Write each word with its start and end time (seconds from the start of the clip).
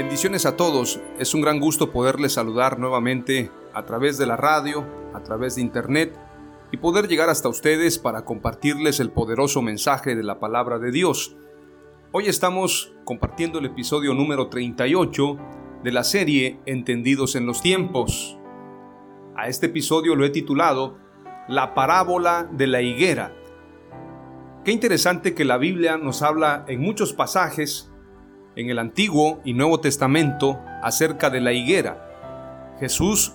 Bendiciones 0.00 0.46
a 0.46 0.56
todos, 0.56 0.98
es 1.18 1.34
un 1.34 1.42
gran 1.42 1.60
gusto 1.60 1.90
poderles 1.90 2.32
saludar 2.32 2.78
nuevamente 2.78 3.50
a 3.74 3.84
través 3.84 4.16
de 4.16 4.24
la 4.24 4.38
radio, 4.38 4.86
a 5.12 5.22
través 5.22 5.56
de 5.56 5.60
internet 5.60 6.18
y 6.72 6.78
poder 6.78 7.06
llegar 7.06 7.28
hasta 7.28 7.50
ustedes 7.50 7.98
para 7.98 8.24
compartirles 8.24 8.98
el 8.98 9.10
poderoso 9.10 9.60
mensaje 9.60 10.16
de 10.16 10.22
la 10.22 10.40
palabra 10.40 10.78
de 10.78 10.90
Dios. 10.90 11.36
Hoy 12.12 12.28
estamos 12.28 12.94
compartiendo 13.04 13.58
el 13.58 13.66
episodio 13.66 14.14
número 14.14 14.48
38 14.48 15.36
de 15.84 15.92
la 15.92 16.02
serie 16.02 16.60
Entendidos 16.64 17.36
en 17.36 17.44
los 17.44 17.60
tiempos. 17.60 18.38
A 19.36 19.48
este 19.48 19.66
episodio 19.66 20.16
lo 20.16 20.24
he 20.24 20.30
titulado 20.30 20.96
La 21.46 21.74
parábola 21.74 22.48
de 22.50 22.66
la 22.68 22.80
higuera. 22.80 23.36
Qué 24.64 24.72
interesante 24.72 25.34
que 25.34 25.44
la 25.44 25.58
Biblia 25.58 25.98
nos 25.98 26.22
habla 26.22 26.64
en 26.68 26.80
muchos 26.80 27.12
pasajes 27.12 27.89
en 28.60 28.70
el 28.70 28.78
Antiguo 28.78 29.40
y 29.44 29.54
Nuevo 29.54 29.80
Testamento 29.80 30.60
acerca 30.82 31.30
de 31.30 31.40
la 31.40 31.52
higuera. 31.52 32.76
Jesús 32.78 33.34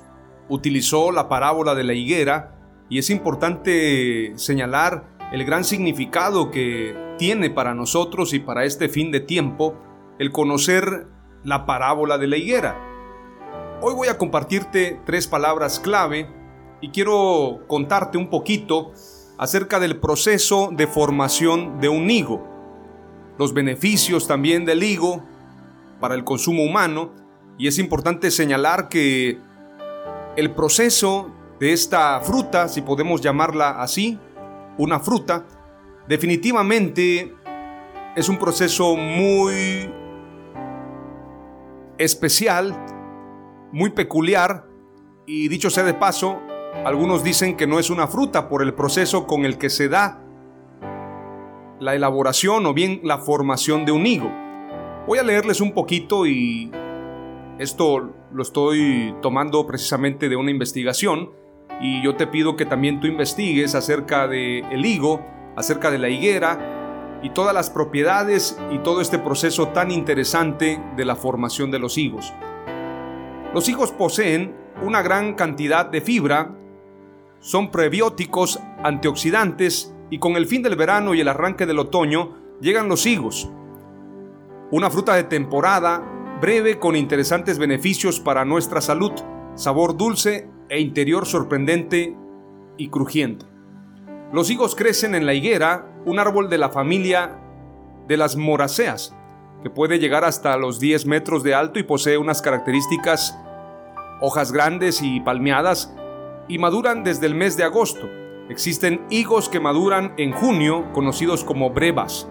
utilizó 0.50 1.12
la 1.12 1.28
parábola 1.28 1.76
de 1.76 1.84
la 1.84 1.94
higuera 1.94 2.56
y 2.90 3.00
es 3.00 3.09
importante 3.09 4.34
señalar 4.36 5.06
el 5.32 5.44
gran 5.44 5.64
significado 5.64 6.52
que 6.52 6.95
tiene 7.17 7.50
para 7.50 7.73
nosotros 7.73 8.34
y 8.34 8.40
para 8.40 8.66
este 8.66 8.90
fin 8.90 9.12
de 9.12 9.20
tiempo 9.20 9.76
el 10.20 10.32
conocer 10.32 11.08
la 11.44 11.66
parábola 11.66 12.17
de 12.17 12.28
la 12.28 12.38
higuera. 12.38 12.80
Hoy 13.82 13.94
voy 13.94 14.08
a 14.08 14.17
compartirte 14.17 15.02
tres 15.06 15.28
palabras 15.28 15.80
clave 15.80 16.30
y 16.82 16.89
quiero 16.89 17.62
contarte 17.67 18.17
un 18.17 18.30
poquito 18.30 18.92
acerca 19.38 19.80
del 19.80 19.99
proceso 19.99 20.70
de 20.72 20.88
formación 20.88 21.80
de 21.80 21.89
un 21.89 22.10
higo 22.10 22.55
los 23.38 23.54
beneficios 23.54 24.28
también 24.28 24.66
del 24.66 24.84
higo 24.84 25.23
para 26.00 26.16
el 26.16 26.23
consumo 26.23 26.64
humano. 26.64 27.14
Y 27.58 27.68
es 27.68 27.80
importante 27.80 28.32
señalar 28.32 28.90
que 28.90 29.38
el 30.36 30.52
proceso 30.52 31.32
de 31.60 31.73
esta 31.73 32.20
fruta, 32.22 32.68
si 32.68 32.82
podemos 32.82 33.22
llamarla 33.22 33.82
así, 33.82 34.20
una 34.78 35.00
fruta, 35.00 35.46
definitivamente 36.08 37.34
es 38.16 38.30
un 38.30 38.38
proceso 38.38 38.96
muy 38.96 39.90
especial, 41.98 42.76
muy 43.72 43.92
peculiar. 43.92 44.67
Y 45.26 45.48
dicho 45.48 45.70
sea 45.70 45.84
de 45.84 45.94
paso, 45.94 46.42
algunos 46.84 47.23
dicen 47.23 47.56
que 47.56 47.67
no 47.67 47.80
es 47.80 47.90
una 47.90 48.08
fruta 48.08 48.50
por 48.50 48.62
el 48.62 48.73
proceso 48.73 49.26
con 49.26 49.46
el 49.46 49.58
que 49.58 49.70
se 49.70 49.88
da 49.88 50.24
la 51.80 51.95
elaboración 51.95 52.65
o 52.65 52.73
bien 52.73 53.02
la 53.03 53.17
formación 53.17 53.86
de 53.86 53.91
un 53.91 54.05
higo. 54.05 54.31
Voy 55.08 55.19
a 55.19 55.23
leerles 55.23 55.61
un 55.61 55.73
poquito 55.73 56.25
y 56.25 56.71
esto 57.59 58.13
lo 58.31 58.41
estoy 58.41 59.15
tomando 59.21 59.65
precisamente 59.65 60.30
de 60.30 60.36
una 60.36 60.52
investigación 60.52 61.31
y 61.81 62.02
yo 62.03 62.15
te 62.15 62.27
pido 62.27 62.55
que 62.55 62.65
también 62.65 62.99
tú 62.99 63.08
investigues 63.08 63.75
acerca 63.75 64.27
de 64.27 64.59
el 64.59 64.86
higo, 64.86 65.21
acerca 65.55 65.91
de 65.91 65.99
la 65.99 66.09
higuera 66.09 67.19
y 67.21 67.30
todas 67.30 67.53
las 67.53 67.69
propiedades 67.69 68.59
y 68.71 68.80
todo 68.80 69.02
este 69.02 69.19
proceso 69.19 69.69
tan 69.69 69.92
interesante 69.92 70.81
de 70.95 71.05
la 71.05 71.15
formación 71.15 71.71
de 71.71 71.80
los 71.80 71.97
higos. 71.97 72.33
Los 73.53 73.69
higos 73.69 73.92
poseen 73.92 74.55
una 74.83 75.02
gran 75.02 75.36
cantidad 75.36 75.86
de 75.86 76.02
fibra, 76.02 76.55
son 77.39 77.71
prebióticos, 77.71 78.59
antioxidantes 78.83 79.95
y 80.10 80.20
con 80.20 80.36
el 80.36 80.48
fin 80.48 80.61
del 80.61 80.76
verano 80.76 81.14
y 81.14 81.21
el 81.21 81.27
arranque 81.27 81.66
del 81.66 81.80
otoño 81.80 82.36
llegan 82.61 82.89
los 82.89 83.05
higos. 83.05 83.49
Una 84.71 84.89
fruta 84.89 85.16
de 85.16 85.23
temporada, 85.23 86.04
breve 86.42 86.80
con 86.80 86.95
interesantes 86.95 87.58
beneficios 87.58 88.20
para 88.20 88.45
nuestra 88.45 88.82
salud, 88.82 89.11
sabor 89.55 89.98
dulce 89.98 90.49
e 90.70 90.80
interior 90.80 91.26
sorprendente 91.26 92.16
y 92.77 92.89
crujiente. 92.89 93.45
Los 94.33 94.49
higos 94.49 94.76
crecen 94.76 95.16
en 95.16 95.26
la 95.26 95.33
higuera, 95.33 96.02
un 96.05 96.20
árbol 96.20 96.49
de 96.49 96.58
la 96.58 96.70
familia 96.70 97.39
de 98.08 98.17
las 98.17 98.36
moraceas, 98.36 99.16
que 99.64 99.70
puede 99.70 99.99
llegar 99.99 100.26
hasta 100.26 100.58
los 100.58 100.80
10 100.80 101.05
metros 101.05 101.43
de 101.43 101.55
alto 101.55 101.80
y 101.80 101.83
posee 101.83 102.17
unas 102.17 102.42
características 102.42 103.37
hojas 104.22 104.52
grandes 104.52 105.02
y 105.02 105.20
palmeadas 105.20 105.93
y 106.48 106.58
maduran 106.58 107.04
desde 107.04 107.26
el 107.26 107.36
mes 107.36 107.58
de 107.58 107.64
agosto. 107.64 108.08
Existen 108.48 109.06
higos 109.10 109.50
que 109.50 109.60
maduran 109.60 110.14
en 110.17 110.32
junio, 110.32 110.92
conocidos 110.94 111.44
como 111.44 111.72
brevas. 111.72 112.28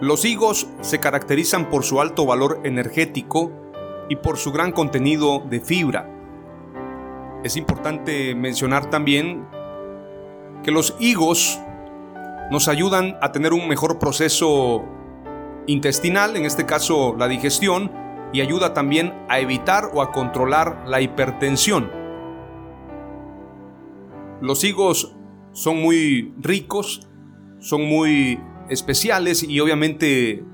Los 0.00 0.24
higos 0.24 0.68
se 0.82 1.00
caracterizan 1.00 1.68
por 1.68 1.82
su 1.82 2.00
alto 2.00 2.26
valor 2.26 2.60
energético 2.62 3.50
y 4.08 4.16
por 4.16 4.36
su 4.36 4.52
gran 4.52 4.70
contenido 4.70 5.40
de 5.40 5.60
fibra. 5.60 6.08
Es 7.42 7.56
importante 7.56 8.36
mencionar 8.36 8.88
también 8.88 9.48
que 10.62 10.70
los 10.70 10.94
higos 11.00 11.58
nos 12.52 12.68
ayudan 12.68 13.16
a 13.22 13.32
tener 13.32 13.52
un 13.52 13.66
mejor 13.66 13.98
proceso 13.98 14.84
intestinal, 15.66 16.36
en 16.36 16.44
este 16.44 16.66
caso 16.66 17.16
la 17.18 17.26
digestión, 17.26 17.90
y 18.32 18.42
ayuda 18.42 18.74
también 18.74 19.12
a 19.28 19.40
evitar 19.40 19.90
o 19.92 20.02
a 20.02 20.12
controlar 20.12 20.84
la 20.86 21.00
hipertensión. 21.00 21.90
Los 24.40 24.64
higos 24.64 25.16
son 25.52 25.80
muy 25.80 26.34
ricos, 26.38 27.08
son 27.58 27.86
muy 27.86 28.38
especiales 28.68 29.42
y 29.42 29.60
obviamente 29.60 30.44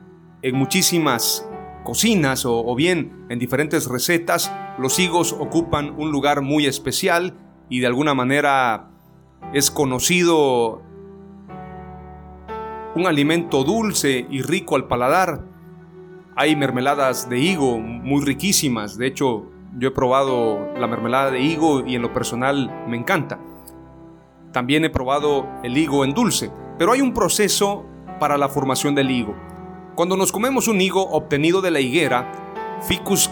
en 0.43 0.57
muchísimas 0.57 1.49
cocinas 1.85 2.45
o, 2.47 2.75
bien 2.77 3.27
en 3.29 3.39
diferentes 3.39 3.87
recetas, 3.87 4.53
los 4.79 4.99
higos 4.99 5.33
ocupan 5.33 5.95
un 5.99 6.13
lugar 6.13 6.43
muy 6.43 6.67
especial 6.67 7.35
y 7.69 7.81
de 7.81 7.87
alguna 7.89 8.15
manera 8.15 8.91
es 9.53 9.71
conocido 9.71 10.83
un 12.95 13.07
alimento 13.07 13.65
dulce 13.65 14.27
y 14.31 14.43
rico 14.43 14.77
al 14.77 14.87
paladar. 14.87 15.45
Hay 16.37 16.55
mermeladas 16.55 17.29
de 17.29 17.41
higo 17.41 17.79
muy 17.79 18.25
riquísimas, 18.25 18.97
de 18.97 19.09
hecho 19.09 19.51
yo 19.79 19.89
he 19.89 19.93
probado 19.93 20.73
la 20.77 20.87
mermelada 20.87 21.31
de 21.31 21.41
higo 21.41 21.85
y 21.87 21.97
en 21.97 22.03
lo 22.03 22.13
personal 22.13 22.85
me 22.87 22.97
encanta. 22.97 23.41
También 24.53 24.85
he 24.85 24.91
probado 24.91 25.49
el 25.63 25.77
higo 25.79 26.05
en 26.05 26.13
dulce, 26.13 26.51
pero 26.79 26.93
hay 26.93 27.01
un 27.01 27.15
proceso 27.15 27.87
para 28.21 28.37
la 28.37 28.49
formación 28.49 28.95
del 28.95 29.11
higo. 29.11 29.35
Cuando 29.95 30.17
nos 30.17 30.31
comemos 30.31 30.69
un 30.69 30.81
higo 30.81 31.03
obtenido 31.09 31.63
de 31.63 31.71
la 31.71 31.81
higuera, 31.81 32.31
Ficus 32.87 33.31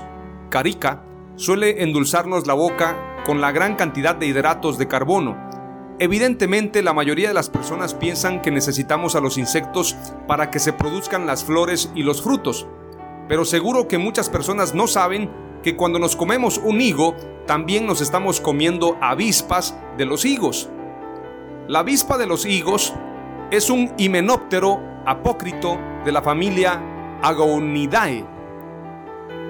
carica, 0.49 1.05
suele 1.37 1.83
endulzarnos 1.83 2.47
la 2.47 2.55
boca 2.55 3.23
con 3.25 3.41
la 3.41 3.53
gran 3.53 3.77
cantidad 3.77 4.15
de 4.15 4.27
hidratos 4.27 4.79
de 4.79 4.89
carbono. 4.89 5.37
Evidentemente 5.99 6.83
la 6.83 6.95
mayoría 6.95 7.29
de 7.29 7.35
las 7.35 7.51
personas 7.51 7.93
piensan 7.93 8.41
que 8.41 8.51
necesitamos 8.51 9.15
a 9.15 9.21
los 9.21 9.37
insectos 9.37 9.97
para 10.27 10.51
que 10.51 10.59
se 10.59 10.73
produzcan 10.73 11.27
las 11.27 11.45
flores 11.45 11.93
y 11.95 12.03
los 12.03 12.23
frutos, 12.23 12.67
pero 13.29 13.45
seguro 13.45 13.87
que 13.87 13.99
muchas 13.99 14.31
personas 14.31 14.75
no 14.75 14.87
saben 14.87 15.31
que 15.63 15.77
cuando 15.77 15.99
nos 15.99 16.17
comemos 16.17 16.59
un 16.59 16.81
higo, 16.81 17.15
también 17.47 17.87
nos 17.87 18.01
estamos 18.01 18.41
comiendo 18.41 18.97
avispas 19.03 19.79
de 19.99 20.07
los 20.07 20.25
higos. 20.25 20.71
La 21.71 21.79
avispa 21.79 22.19
de 22.19 22.27
los 22.27 22.47
higos 22.47 22.93
es 23.53 23.71
un 23.71 23.93
himenóptero 23.97 24.81
apócrito 25.07 25.79
de 26.05 26.11
la 26.11 26.21
familia 26.21 26.83
Agaunidae. 27.23 28.27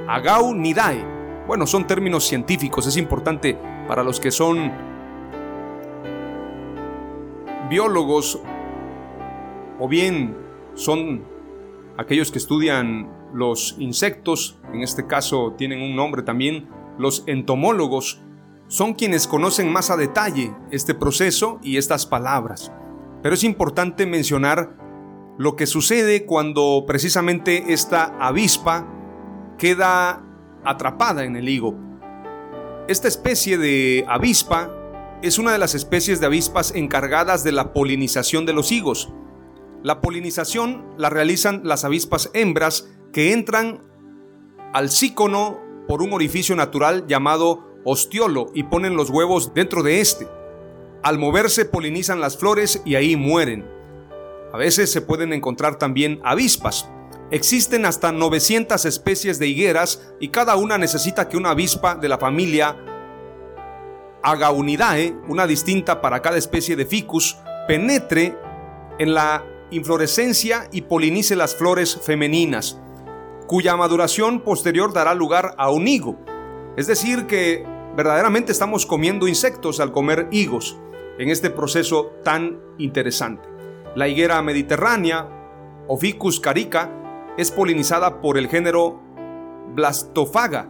Agaunidae. 0.07 1.03
Bueno, 1.47 1.67
son 1.67 1.87
términos 1.87 2.25
científicos, 2.25 2.87
es 2.87 2.99
importante 2.99 3.57
para 3.89 4.03
los 4.03 4.21
que 4.21 4.31
son 4.31 4.71
biólogos 7.71 8.43
o 9.79 9.89
bien 9.89 10.37
son 10.75 11.25
aquellos 11.97 12.31
que 12.31 12.37
estudian 12.37 13.31
los 13.33 13.77
insectos, 13.79 14.59
en 14.75 14.83
este 14.83 15.07
caso 15.07 15.55
tienen 15.57 15.81
un 15.81 15.97
nombre 15.97 16.23
también, 16.23 16.69
los 16.99 17.25
entomólogos, 17.27 18.21
son 18.71 18.95
quienes 18.95 19.27
conocen 19.27 19.73
más 19.73 19.91
a 19.91 19.97
detalle 19.97 20.55
este 20.71 20.95
proceso 20.95 21.59
y 21.61 21.77
estas 21.77 22.07
palabras. 22.07 22.71
Pero 23.21 23.35
es 23.35 23.43
importante 23.43 24.07
mencionar 24.07 24.77
lo 25.39 25.57
que 25.57 25.67
sucede 25.67 26.25
cuando 26.25 26.85
precisamente 26.87 27.73
esta 27.73 28.17
avispa 28.21 28.87
queda 29.59 30.25
atrapada 30.65 31.25
en 31.25 31.35
el 31.35 31.49
higo. 31.49 31.75
Esta 32.87 33.09
especie 33.09 33.59
de 33.59 34.05
avispa 34.09 34.71
es 35.21 35.39
una 35.39 35.51
de 35.51 35.59
las 35.59 35.75
especies 35.75 36.21
de 36.21 36.27
avispas 36.27 36.73
encargadas 36.73 37.43
de 37.43 37.51
la 37.51 37.73
polinización 37.73 38.47
de 38.47 38.53
los 38.53 38.71
higos. 38.71 39.13
La 39.83 40.01
polinización 40.01 40.87
la 40.97 41.11
realizan 41.11 41.63
las 41.65 41.85
avispas 41.85 42.31
hembras 42.35 42.89
que 43.13 43.33
entran 43.33 43.83
al 44.73 44.91
sícono 44.91 45.59
por 45.89 46.03
un 46.03 46.13
orificio 46.13 46.55
natural 46.55 47.09
llamado 47.09 47.70
ostiolo 47.85 48.51
y 48.55 48.65
ponen 48.65 48.97
los 48.97 49.11
huevos 49.11 49.53
dentro 49.55 49.83
de 49.83 50.01
este. 50.01 50.29
Al 51.03 51.19
moverse 51.19 51.65
polinizan 51.65 52.21
las 52.21 52.37
flores 52.37 52.83
y 52.85 52.95
ahí 52.95 53.17
mueren. 53.17 53.69
A 54.53 54.57
veces 54.57 54.91
se 54.91 55.01
pueden 55.01 55.33
encontrar 55.33 55.77
también 55.77 56.21
avispas. 56.25 56.89
Existen 57.31 57.87
hasta 57.87 58.13
900 58.13 58.85
especies 58.85 59.39
de 59.39 59.47
higueras 59.47 60.13
y 60.19 60.29
cada 60.29 60.57
una 60.57 60.79
necesita 60.79 61.29
que 61.29 61.37
una 61.37 61.51
avispa 61.51 61.95
de 61.95 62.09
la 62.09 62.19
familia 62.19 62.77
Agaunidae, 64.23 65.17
una 65.29 65.47
distinta 65.47 66.01
para 66.01 66.21
cada 66.21 66.37
especie 66.37 66.77
de 66.77 66.85
ficus, 66.85 67.39
penetre 67.67 68.37
en 68.99 69.15
la 69.15 69.45
inflorescencia 69.71 70.69
y 70.73 70.83
polinice 70.83 71.37
las 71.37 71.55
flores 71.55 71.97
femeninas 72.03 72.81
cuya 73.51 73.77
maduración 73.77 74.43
posterior 74.43 74.93
dará 74.93 75.13
lugar 75.13 75.57
a 75.59 75.73
un 75.73 75.89
higo. 75.89 76.17
Es 76.77 76.87
decir, 76.87 77.27
que 77.27 77.67
verdaderamente 77.97 78.53
estamos 78.53 78.87
comiendo 78.87 79.29
insectos 79.29 79.81
al 79.81 79.93
comer 79.93 80.29
higos 80.31 80.79
en 81.19 81.29
este 81.29 81.51
proceso 81.51 82.13
tan 82.25 82.61
interesante. 82.79 83.49
La 83.95 84.09
higuera 84.09 84.41
mediterránea, 84.43 85.29
Oficus 85.89 86.41
carica, 86.41 86.91
es 87.37 87.51
polinizada 87.51 88.21
por 88.21 88.39
el 88.39 88.49
género 88.49 89.01
Blastofaga 89.75 90.69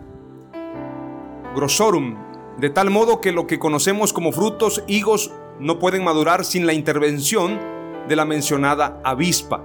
grossorum, 1.55 2.17
de 2.59 2.71
tal 2.71 2.91
modo 2.91 3.21
que 3.21 3.33
lo 3.33 3.47
que 3.47 3.59
conocemos 3.59 4.13
como 4.13 4.33
frutos 4.33 4.85
higos 4.87 5.33
no 5.59 5.79
pueden 5.79 6.05
madurar 6.05 6.45
sin 6.45 6.67
la 6.67 6.73
intervención 6.73 7.59
de 8.09 8.17
la 8.17 8.25
mencionada 8.25 9.01
avispa. 9.05 9.65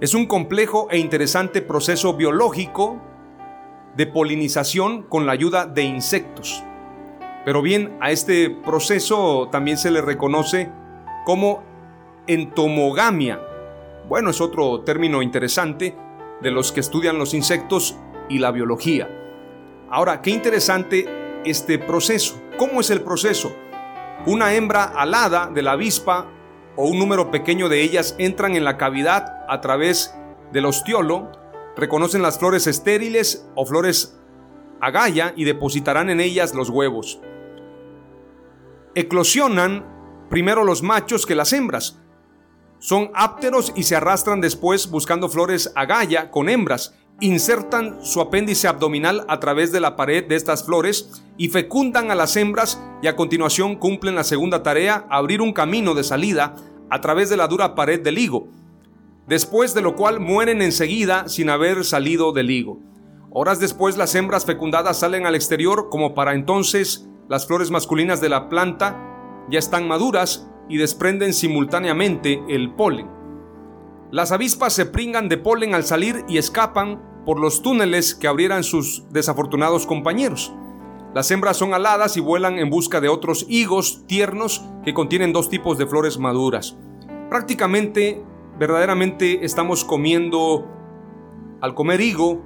Es 0.00 0.14
un 0.14 0.26
complejo 0.26 0.88
e 0.90 0.98
interesante 0.98 1.62
proceso 1.62 2.14
biológico 2.14 3.00
de 3.96 4.06
polinización 4.06 5.02
con 5.02 5.26
la 5.26 5.32
ayuda 5.32 5.66
de 5.66 5.82
insectos. 5.82 6.62
Pero 7.44 7.62
bien, 7.62 7.96
a 8.00 8.10
este 8.10 8.50
proceso 8.50 9.48
también 9.50 9.78
se 9.78 9.90
le 9.90 10.02
reconoce 10.02 10.70
como 11.24 11.62
entomogamia. 12.26 13.40
Bueno, 14.08 14.30
es 14.30 14.40
otro 14.40 14.80
término 14.80 15.22
interesante 15.22 15.96
de 16.42 16.50
los 16.50 16.72
que 16.72 16.80
estudian 16.80 17.18
los 17.18 17.34
insectos 17.34 17.96
y 18.28 18.38
la 18.38 18.50
biología. 18.50 19.08
Ahora, 19.90 20.20
qué 20.20 20.30
interesante 20.30 21.06
este 21.44 21.78
proceso. 21.78 22.40
¿Cómo 22.58 22.80
es 22.80 22.90
el 22.90 23.02
proceso? 23.02 23.54
Una 24.26 24.54
hembra 24.54 24.84
alada 24.84 25.50
de 25.52 25.62
la 25.62 25.72
avispa 25.72 26.26
o 26.74 26.88
un 26.88 26.98
número 26.98 27.30
pequeño 27.30 27.68
de 27.68 27.82
ellas 27.82 28.16
entran 28.18 28.56
en 28.56 28.64
la 28.64 28.76
cavidad 28.76 29.44
a 29.48 29.60
través 29.60 30.14
del 30.52 30.66
ostiolo, 30.66 31.30
reconocen 31.76 32.22
las 32.22 32.38
flores 32.38 32.66
estériles 32.66 33.46
o 33.54 33.66
flores 33.66 34.18
agaya 34.80 35.32
y 35.36 35.44
depositarán 35.44 36.10
en 36.10 36.20
ellas 36.20 36.54
los 36.54 36.70
huevos. 36.70 37.20
Eclosionan 38.94 39.84
primero 40.30 40.64
los 40.64 40.82
machos 40.82 41.26
que 41.26 41.34
las 41.34 41.52
hembras. 41.52 41.98
Son 42.78 43.10
ápteros 43.14 43.72
y 43.74 43.84
se 43.84 43.96
arrastran 43.96 44.40
después 44.40 44.90
buscando 44.90 45.28
flores 45.28 45.72
agaya 45.74 46.30
con 46.30 46.48
hembras. 46.48 46.94
Insertan 47.20 48.04
su 48.04 48.20
apéndice 48.20 48.68
abdominal 48.68 49.24
a 49.28 49.40
través 49.40 49.72
de 49.72 49.80
la 49.80 49.96
pared 49.96 50.26
de 50.26 50.36
estas 50.36 50.64
flores 50.64 51.22
y 51.38 51.48
fecundan 51.48 52.10
a 52.10 52.14
las 52.14 52.36
hembras 52.36 52.82
y 53.02 53.06
a 53.06 53.16
continuación 53.16 53.76
cumplen 53.76 54.14
la 54.14 54.24
segunda 54.24 54.62
tarea, 54.62 55.06
abrir 55.08 55.40
un 55.40 55.54
camino 55.54 55.94
de 55.94 56.04
salida 56.04 56.56
a 56.90 57.00
través 57.00 57.30
de 57.30 57.38
la 57.38 57.48
dura 57.48 57.74
pared 57.74 58.00
del 58.00 58.18
higo, 58.18 58.48
después 59.26 59.74
de 59.74 59.82
lo 59.82 59.96
cual 59.96 60.20
mueren 60.20 60.62
enseguida 60.62 61.28
sin 61.28 61.50
haber 61.50 61.84
salido 61.84 62.32
del 62.32 62.50
higo. 62.50 62.80
Horas 63.30 63.60
después 63.60 63.96
las 63.96 64.14
hembras 64.14 64.44
fecundadas 64.44 64.98
salen 64.98 65.26
al 65.26 65.34
exterior 65.34 65.88
como 65.90 66.14
para 66.14 66.34
entonces 66.34 67.08
las 67.28 67.46
flores 67.46 67.70
masculinas 67.70 68.20
de 68.20 68.28
la 68.28 68.48
planta 68.48 69.44
ya 69.50 69.58
están 69.58 69.86
maduras 69.86 70.48
y 70.68 70.78
desprenden 70.78 71.34
simultáneamente 71.34 72.40
el 72.48 72.74
polen. 72.74 73.08
Las 74.10 74.32
avispas 74.32 74.72
se 74.72 74.86
pringan 74.86 75.28
de 75.28 75.36
polen 75.36 75.74
al 75.74 75.84
salir 75.84 76.24
y 76.28 76.38
escapan 76.38 77.02
por 77.24 77.40
los 77.40 77.60
túneles 77.60 78.14
que 78.14 78.28
abrieran 78.28 78.62
sus 78.62 79.04
desafortunados 79.10 79.84
compañeros. 79.86 80.54
Las 81.12 81.30
hembras 81.30 81.56
son 81.56 81.74
aladas 81.74 82.16
y 82.16 82.20
vuelan 82.20 82.58
en 82.58 82.70
busca 82.70 83.00
de 83.00 83.08
otros 83.08 83.46
higos 83.48 84.06
tiernos 84.06 84.64
que 84.84 84.94
contienen 84.94 85.32
dos 85.32 85.48
tipos 85.48 85.78
de 85.78 85.86
flores 85.86 86.18
maduras. 86.18 86.76
Prácticamente, 87.28 88.22
verdaderamente 88.58 89.44
estamos 89.44 89.84
comiendo, 89.84 90.66
al 91.60 91.74
comer 91.74 92.00
higo, 92.00 92.42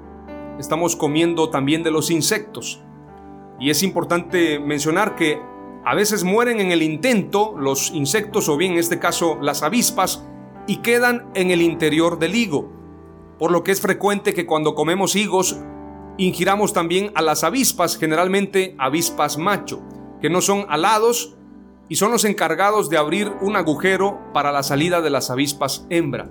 estamos 0.59 0.97
comiendo 0.97 1.51
también 1.51 1.83
de 1.83 1.91
los 1.91 2.11
insectos. 2.11 2.83
Y 3.59 3.71
es 3.71 3.83
importante 3.83 4.59
mencionar 4.59 5.17
que 5.17 5.41
a 5.85 5.95
veces 5.95 6.25
mueren 6.25 6.61
en 6.61 6.73
el 6.73 6.83
intento 6.83 7.55
los 7.59 7.91
insectos 7.93 8.49
o 8.49 8.57
bien 8.57 8.73
en 8.73 8.79
este 8.79 8.99
caso 8.99 9.39
las 9.41 9.63
avispas 9.63 10.27
y 10.67 10.79
quedan 10.79 11.31
en 11.35 11.51
el 11.51 11.63
interior 11.63 12.19
del 12.19 12.35
higo. 12.35 12.71
Por 13.39 13.51
lo 13.51 13.65
que 13.65 13.73
es 13.73 13.81
frecuente 13.81 14.35
que 14.35 14.47
cuando 14.47 14.75
comemos 14.75 15.17
higos 15.17 15.59
ingiramos 16.19 16.75
también 16.75 17.13
a 17.15 17.23
las 17.23 17.45
avispas, 17.45 17.97
generalmente 17.97 18.75
avispas 18.79 19.39
macho, 19.39 19.83
que 20.21 20.29
no 20.29 20.43
son 20.43 20.67
alados 20.69 21.39
y 21.91 21.97
son 21.97 22.13
los 22.13 22.25
encargados 22.25 22.89
de 22.89 22.97
abrir 22.97 23.33
un 23.41 23.57
agujero 23.57 24.21
para 24.33 24.53
la 24.53 24.63
salida 24.63 25.03
de 25.03 25.11
las 25.11 25.29
avispas 25.29 25.87
hembra. 25.91 26.31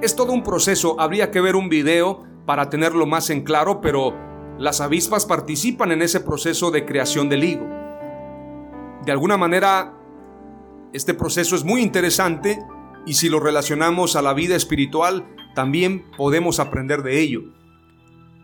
Es 0.00 0.16
todo 0.16 0.32
un 0.32 0.42
proceso, 0.42 0.98
habría 0.98 1.30
que 1.30 1.42
ver 1.42 1.56
un 1.56 1.68
video 1.68 2.24
para 2.46 2.70
tenerlo 2.70 3.04
más 3.04 3.28
en 3.28 3.44
claro, 3.44 3.82
pero 3.82 4.14
las 4.58 4.80
avispas 4.80 5.26
participan 5.26 5.92
en 5.92 6.00
ese 6.00 6.20
proceso 6.20 6.70
de 6.70 6.86
creación 6.86 7.28
del 7.28 7.44
higo. 7.44 7.66
De 9.04 9.12
alguna 9.12 9.36
manera, 9.36 9.92
este 10.94 11.12
proceso 11.12 11.54
es 11.54 11.64
muy 11.64 11.82
interesante 11.82 12.58
y 13.04 13.12
si 13.12 13.28
lo 13.28 13.40
relacionamos 13.40 14.16
a 14.16 14.22
la 14.22 14.32
vida 14.32 14.56
espiritual, 14.56 15.26
también 15.54 16.10
podemos 16.16 16.60
aprender 16.60 17.02
de 17.02 17.20
ello. 17.20 17.42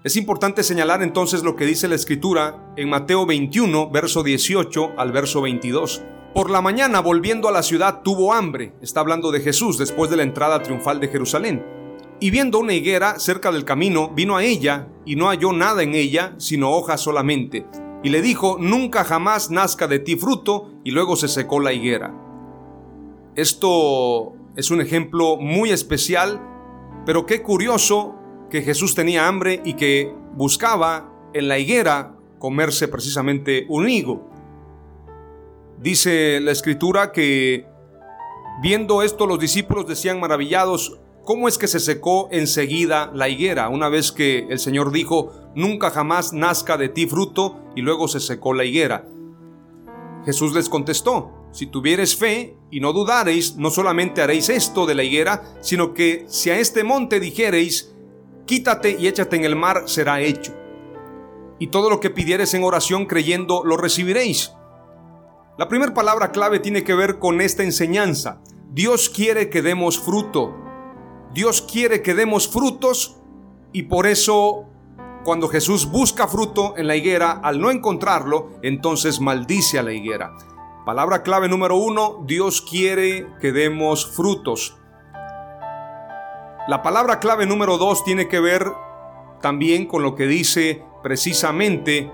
Es 0.05 0.15
importante 0.17 0.63
señalar 0.63 1.03
entonces 1.03 1.43
lo 1.43 1.57
que 1.57 1.65
dice 1.65 1.89
la 1.89 1.95
escritura 1.95 2.75
en 2.77 2.91
Mateo 2.91 3.25
21, 3.25 3.91
verso 3.91 4.23
18 4.23 4.93
al 4.99 5.13
verso 5.13 5.41
22. 5.41 6.03
Por 6.35 6.49
la 6.49 6.61
mañana, 6.61 7.01
volviendo 7.01 7.49
a 7.49 7.53
la 7.53 7.65
ciudad, 7.65 8.03
tuvo 8.03 8.33
hambre. 8.33 8.73
Está 8.81 9.01
hablando 9.01 9.33
de 9.33 9.41
Jesús 9.41 9.79
después 9.79 10.11
de 10.11 10.17
la 10.17 10.23
entrada 10.23 10.63
triunfal 10.63 11.01
de 11.01 11.09
Jerusalén. 11.09 11.67
Y 12.21 12.31
viendo 12.31 12.61
una 12.61 12.73
higuera 12.73 13.19
cerca 13.19 13.51
del 13.51 13.65
camino, 13.65 14.11
vino 14.11 14.37
a 14.37 14.45
ella 14.45 14.87
y 15.05 15.17
no 15.17 15.27
halló 15.27 15.53
nada 15.53 15.83
en 15.83 15.97
ella, 15.97 16.35
sino 16.39 16.71
hojas 16.71 17.01
solamente. 17.01 17.67
Y 18.05 18.11
le 18.11 18.23
dijo, 18.23 18.59
nunca 18.61 19.03
jamás 19.03 19.51
nazca 19.51 19.89
de 19.89 19.99
ti 19.99 20.15
fruto, 20.15 20.71
y 20.85 20.93
luego 20.93 21.17
se 21.17 21.27
secó 21.27 21.59
la 21.59 21.73
higuera. 21.73 22.15
Esto 23.35 24.35
es 24.55 24.71
un 24.71 24.81
ejemplo 24.81 25.37
muy 25.37 25.71
especial, 25.71 26.41
pero 27.07 27.27
qué 27.27 27.43
curioso 27.43 28.15
que 28.51 28.63
Jesús 28.63 28.95
tenía 28.95 29.27
hambre 29.27 29.61
y 29.65 29.75
que 29.75 30.15
buscaba 30.35 31.13
en 31.35 31.49
la 31.49 31.59
higuera 31.59 32.15
comerse 32.39 32.87
precisamente 32.87 33.67
un 33.69 33.89
higo. 33.89 34.30
Dice 35.81 36.41
la 36.41 36.51
escritura 36.51 37.11
que 37.11 37.65
viendo 38.61 39.03
esto 39.03 39.27
los 39.27 39.39
discípulos 39.39 39.87
decían 39.87 40.21
maravillados, 40.21 41.01
¿cómo 41.25 41.49
es 41.49 41.57
que 41.57 41.69
se 41.69 41.81
secó 41.81 42.29
enseguida 42.31 43.11
la 43.15 43.31
higuera? 43.31 43.71
Una 43.71 43.89
vez 43.89 44.13
que 44.13 44.41
el 44.51 44.59
Señor 44.59 44.93
dijo, 44.93 45.33
nunca 45.55 45.91
jamás 45.91 46.35
nazca 46.35 46.77
de 46.77 46.91
ti 46.91 47.07
fruto, 47.07 47.57
y 47.75 47.81
luego 47.81 48.09
se 48.09 48.21
secó 48.21 48.53
la 48.53 48.65
higuera. 48.67 49.07
Jesús 50.27 50.53
les 50.53 50.69
contestó, 50.69 51.49
si 51.51 51.67
tuvieres 51.67 52.15
fe 52.15 52.59
y 52.71 52.81
no 52.81 52.93
dudareis, 52.93 53.57
no 53.57 53.71
solamente 53.71 54.21
haréis 54.21 54.51
esto 54.51 54.85
de 54.85 54.95
la 54.95 55.03
higuera, 55.03 55.43
sino 55.63 55.95
que 55.95 56.27
si 56.29 56.51
a 56.51 56.59
este 56.59 56.85
monte 56.85 57.21
dijereis, 57.21 57.95
quítate 58.45 58.99
y 59.01 59.07
échate 59.07 59.37
en 59.37 59.47
el 59.47 59.57
mar, 59.57 59.85
será 59.87 60.21
hecho. 60.21 60.53
Y 61.59 61.69
todo 61.69 61.89
lo 61.89 62.01
que 62.01 62.11
pidieres 62.11 62.53
en 62.53 62.65
oración 62.65 63.07
creyendo, 63.07 63.63
lo 63.65 63.79
recibiréis. 63.79 64.53
La 65.61 65.69
primera 65.69 65.93
palabra 65.93 66.33
clave 66.33 66.59
tiene 66.59 66.85
que 66.85 66.95
ver 66.95 67.19
con 67.19 67.43
esta 67.43 67.63
enseñanza. 67.63 68.41
Dios 68.71 69.11
quiere 69.11 69.51
que 69.51 69.61
demos 69.61 70.01
fruto. 70.01 70.57
Dios 71.35 71.61
quiere 71.61 72.01
que 72.01 72.15
demos 72.15 72.49
frutos 72.49 73.21
y 73.71 73.83
por 73.83 74.07
eso 74.07 74.65
cuando 75.23 75.49
Jesús 75.49 75.91
busca 75.91 76.29
fruto 76.29 76.79
en 76.79 76.87
la 76.87 76.97
higuera, 76.97 77.33
al 77.33 77.61
no 77.61 77.71
encontrarlo, 77.71 78.53
entonces 78.63 79.21
maldice 79.21 79.79
a 79.79 79.83
la 79.83 79.93
higuera. 79.93 80.33
Palabra 80.87 81.23
clave 81.23 81.47
número 81.47 81.77
uno, 81.77 82.25
Dios 82.25 82.63
quiere 82.63 83.27
que 83.39 83.53
demos 83.53 84.11
frutos. 84.17 84.79
La 86.69 86.81
palabra 86.83 87.21
clave 87.21 87.45
número 87.45 87.77
dos 87.77 88.03
tiene 88.03 88.29
que 88.29 88.41
ver 88.41 88.65
también 89.43 89.85
con 89.85 90.03
lo 90.03 90.15
que 90.15 90.27
dice 90.27 90.83
precisamente 91.03 92.11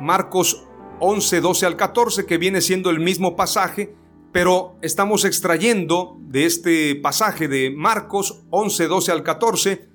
Marcos 0.00 0.65
11, 1.00 1.40
12 1.40 1.66
al 1.66 1.76
14, 1.76 2.26
que 2.26 2.38
viene 2.38 2.60
siendo 2.60 2.90
el 2.90 3.00
mismo 3.00 3.36
pasaje, 3.36 3.94
pero 4.32 4.76
estamos 4.82 5.24
extrayendo 5.24 6.16
de 6.20 6.46
este 6.46 6.94
pasaje 6.96 7.48
de 7.48 7.70
Marcos 7.70 8.42
11, 8.50 8.86
12 8.86 9.12
al 9.12 9.22
14 9.22 9.88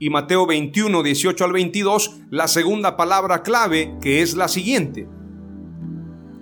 y 0.00 0.10
Mateo 0.10 0.46
21, 0.46 1.02
18 1.02 1.44
al 1.44 1.52
22, 1.52 2.20
la 2.30 2.48
segunda 2.48 2.96
palabra 2.96 3.42
clave 3.42 3.96
que 4.00 4.22
es 4.22 4.36
la 4.36 4.48
siguiente. 4.48 5.08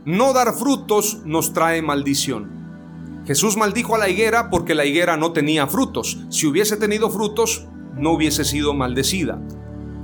No 0.04 0.32
dar 0.32 0.54
frutos 0.54 1.22
nos 1.24 1.52
trae 1.52 1.82
maldición. 1.82 3.24
Jesús 3.26 3.56
maldijo 3.56 3.96
a 3.96 3.98
la 3.98 4.08
higuera 4.08 4.50
porque 4.50 4.74
la 4.74 4.84
higuera 4.84 5.16
no 5.16 5.32
tenía 5.32 5.66
frutos. 5.66 6.18
Si 6.30 6.46
hubiese 6.46 6.76
tenido 6.76 7.10
frutos, 7.10 7.66
no 7.96 8.12
hubiese 8.12 8.44
sido 8.44 8.72
maldecida. 8.72 9.42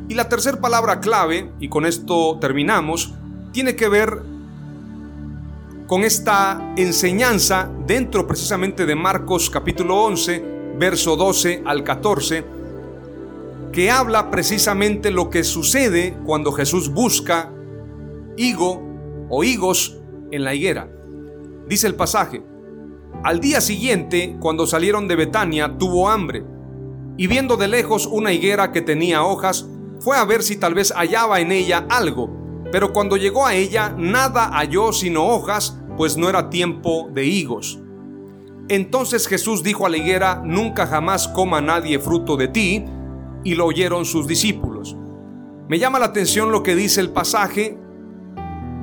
Y 0.08 0.14
la 0.14 0.28
tercera 0.28 0.61
palabra 0.61 1.00
clave, 1.00 1.52
y 1.61 1.68
con 1.68 1.87
esto 1.87 2.38
terminamos, 2.40 3.14
tiene 3.52 3.76
que 3.76 3.88
ver 3.88 4.23
con 5.87 6.04
esta 6.04 6.73
enseñanza 6.76 7.71
dentro 7.87 8.26
precisamente 8.26 8.87
de 8.87 8.94
Marcos 8.94 9.50
capítulo 9.50 10.02
11, 10.04 10.42
verso 10.78 11.16
12 11.16 11.62
al 11.66 11.85
14, 11.85 12.44
que 13.73 13.90
habla 13.90 14.30
precisamente 14.30 15.11
lo 15.11 15.28
que 15.28 15.44
sucede 15.44 16.16
cuando 16.25 16.52
Jesús 16.52 16.90
busca 16.90 17.52
higo 18.38 18.82
o 19.28 19.44
higos 19.44 19.99
en 20.30 20.44
la 20.44 20.54
higuera. 20.54 20.90
Dice 21.68 21.87
el 21.87 21.94
pasaje, 21.94 22.42
al 23.23 23.40
día 23.40 23.61
siguiente, 23.61 24.37
cuando 24.40 24.66
salieron 24.66 25.09
de 25.09 25.16
Betania, 25.16 25.76
tuvo 25.78 26.09
hambre, 26.09 26.42
y 27.18 27.26
viendo 27.26 27.59
de 27.59 27.68
lejos 27.68 28.06
una 28.06 28.32
higuera 28.32 28.73
que 28.73 28.80
tenía 28.80 29.23
hojas, 29.23 29.66
fue 30.00 30.16
a 30.16 30.25
ver 30.25 30.42
si 30.42 30.56
tal 30.56 30.73
vez 30.73 30.90
hallaba 30.92 31.40
en 31.40 31.52
ella 31.52 31.87
algo 31.90 32.41
pero 32.73 32.93
cuando 32.93 33.17
llegó 33.17 33.47
a 33.47 33.55
ella, 33.55 33.95
nada 33.97 34.49
halló 34.49 34.93
sino 34.93 35.26
hojas, 35.26 35.79
pues 35.97 36.17
no 36.17 36.29
era 36.29 36.50
tiempo 36.50 37.09
de 37.12 37.26
higos. 37.26 37.79
Entonces 38.69 39.29
Jesús 39.29 39.62
dijo 39.62 39.85
a 39.85 39.91
la 39.91 39.99
higuera, 39.99 40.43
nunca 40.45 40.87
jamás 40.87 41.29
coma 41.29 41.61
nadie 41.61 41.99
fruto 41.99 42.37
de 42.37 42.49
ti, 42.49 42.85
y 43.45 43.55
lo 43.55 43.67
oyeron 43.67 44.05
sus 44.07 44.26
discípulos. 44.26 44.97
Me 45.69 45.79
llama 45.79 45.99
la 45.99 46.07
atención 46.07 46.50
lo 46.50 46.62
que 46.62 46.75
dice 46.75 47.00
el 47.00 47.11
pasaje, 47.11 47.79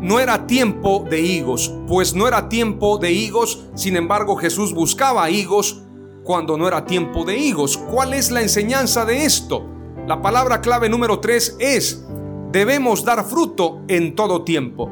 no 0.02 0.20
era 0.20 0.48
tiempo 0.48 1.06
de 1.10 1.22
higos, 1.22 1.74
pues 1.88 2.14
no 2.14 2.28
era 2.28 2.48
tiempo 2.48 3.00
de 3.00 3.12
higos, 3.12 3.66
sin 3.76 3.98
embargo 3.98 4.36
Jesús 4.36 4.74
buscaba 4.74 5.30
higos 5.30 5.82
cuando 6.24 6.58
no 6.58 6.68
era 6.68 6.86
tiempo 6.86 7.26
de 7.26 7.38
higos. 7.38 7.78
¿Cuál 7.78 8.14
es 8.14 8.32
la 8.32 8.42
enseñanza 8.42 9.04
de 9.04 9.26
esto? 9.26 9.66
La 10.08 10.22
palabra 10.22 10.62
clave 10.62 10.90
número 10.90 11.20
3 11.20 11.58
es, 11.60 12.06
debemos 12.52 13.06
dar 13.06 13.26
fruto 13.26 13.82
en 13.88 14.16
todo 14.16 14.44
tiempo. 14.44 14.90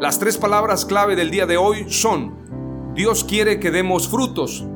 Las 0.00 0.18
tres 0.18 0.38
palabras 0.38 0.84
clave 0.84 1.14
del 1.14 1.30
día 1.30 1.46
de 1.46 1.56
hoy 1.56 1.86
son, 1.88 2.92
Dios 2.94 3.24
quiere 3.24 3.60
que 3.60 3.70
demos 3.70 4.08
frutos. 4.08 4.66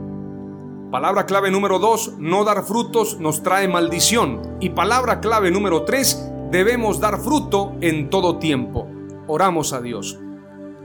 Palabra 0.91 1.27
clave 1.27 1.51
número 1.51 1.79
dos, 1.79 2.15
no 2.19 2.45
dar 2.45 2.63
frutos 2.65 3.19
nos 3.19 3.43
trae 3.43 3.69
maldición. 3.69 4.57
Y 4.61 4.71
palabra 4.71 5.21
clave 5.21 5.51
número 5.51 5.83
tres, 5.83 6.31
debemos 6.51 7.01
dar 7.01 7.19
fruto 7.21 7.75
en 7.81 8.11
todo 8.11 8.39
tiempo. 8.39 8.89
Oramos 9.27 9.73
a 9.73 9.81
Dios. 9.81 10.19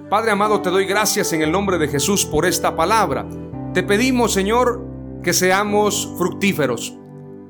Padre 0.10 0.32
amado, 0.32 0.62
te 0.62 0.70
doy 0.70 0.86
gracias 0.86 1.32
en 1.32 1.42
el 1.42 1.52
nombre 1.52 1.78
de 1.78 1.88
Jesús 1.88 2.26
por 2.26 2.46
esta 2.46 2.76
palabra. 2.76 3.26
Te 3.74 3.84
pedimos, 3.84 4.34
Señor, 4.34 4.84
que 5.24 5.32
seamos 5.32 6.14
fructíferos, 6.18 6.98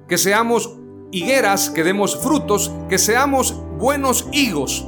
que 0.07 0.17
seamos 0.17 0.79
higueras 1.13 1.69
que 1.69 1.83
demos 1.83 2.17
frutos, 2.17 2.71
que 2.89 2.97
seamos 2.97 3.55
buenos 3.77 4.27
higos, 4.31 4.87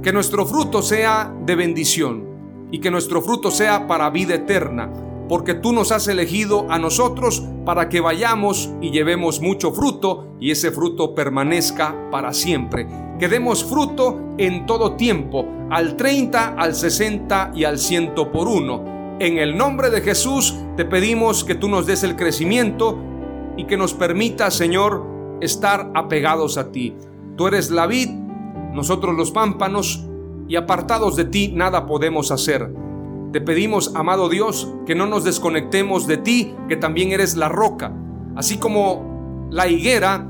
que 0.00 0.12
nuestro 0.12 0.46
fruto 0.46 0.82
sea 0.82 1.34
de 1.44 1.56
bendición 1.56 2.68
y 2.70 2.78
que 2.78 2.92
nuestro 2.92 3.20
fruto 3.20 3.50
sea 3.50 3.88
para 3.88 4.08
vida 4.10 4.36
eterna, 4.36 4.92
porque 5.28 5.54
tú 5.54 5.72
nos 5.72 5.90
has 5.90 6.06
elegido 6.06 6.66
a 6.70 6.78
nosotros 6.78 7.42
para 7.66 7.88
que 7.88 8.00
vayamos 8.00 8.70
y 8.80 8.92
llevemos 8.92 9.40
mucho 9.40 9.72
fruto 9.72 10.36
y 10.38 10.52
ese 10.52 10.70
fruto 10.70 11.12
permanezca 11.12 12.08
para 12.12 12.32
siempre. 12.32 12.86
Que 13.18 13.28
demos 13.28 13.64
fruto 13.64 14.34
en 14.38 14.64
todo 14.64 14.94
tiempo, 14.94 15.44
al 15.70 15.96
30, 15.96 16.54
al 16.54 16.76
60 16.76 17.50
y 17.56 17.64
al 17.64 17.78
100 17.78 18.14
por 18.32 18.46
uno. 18.46 19.16
En 19.18 19.38
el 19.38 19.56
nombre 19.56 19.90
de 19.90 20.02
Jesús 20.02 20.56
te 20.76 20.84
pedimos 20.84 21.42
que 21.42 21.56
tú 21.56 21.68
nos 21.68 21.86
des 21.86 22.04
el 22.04 22.14
crecimiento 22.14 22.96
y 23.56 23.64
que 23.64 23.76
nos 23.76 23.92
permita, 23.92 24.50
Señor, 24.50 25.11
estar 25.42 25.90
apegados 25.94 26.56
a 26.56 26.72
ti. 26.72 26.94
Tú 27.36 27.46
eres 27.46 27.70
la 27.70 27.86
vid, 27.86 28.08
nosotros 28.72 29.16
los 29.16 29.30
pámpanos, 29.30 30.06
y 30.48 30.56
apartados 30.56 31.16
de 31.16 31.24
ti 31.24 31.52
nada 31.54 31.86
podemos 31.86 32.30
hacer. 32.30 32.72
Te 33.32 33.40
pedimos, 33.40 33.94
amado 33.94 34.28
Dios, 34.28 34.72
que 34.86 34.94
no 34.94 35.06
nos 35.06 35.24
desconectemos 35.24 36.06
de 36.06 36.18
ti, 36.18 36.54
que 36.68 36.76
también 36.76 37.12
eres 37.12 37.36
la 37.36 37.48
roca. 37.48 37.94
Así 38.36 38.58
como 38.58 39.48
la 39.50 39.68
higuera 39.68 40.28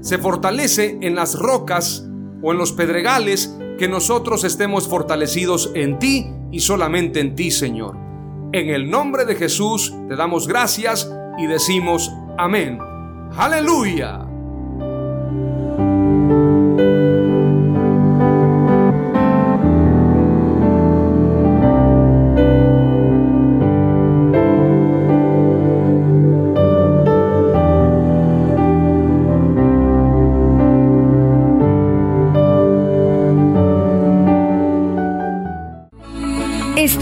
se 0.00 0.18
fortalece 0.18 0.98
en 1.02 1.14
las 1.14 1.38
rocas 1.38 2.08
o 2.42 2.52
en 2.52 2.58
los 2.58 2.72
pedregales, 2.72 3.58
que 3.78 3.88
nosotros 3.88 4.44
estemos 4.44 4.88
fortalecidos 4.88 5.70
en 5.74 5.98
ti 5.98 6.26
y 6.50 6.60
solamente 6.60 7.20
en 7.20 7.34
ti, 7.34 7.50
Señor. 7.50 7.96
En 8.52 8.70
el 8.70 8.90
nombre 8.90 9.24
de 9.24 9.34
Jesús 9.34 9.94
te 10.08 10.16
damos 10.16 10.46
gracias 10.46 11.10
y 11.38 11.46
decimos 11.46 12.12
amén. 12.36 12.78
Aleluya. 13.36 14.27